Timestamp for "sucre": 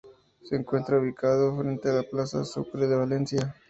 2.43-2.87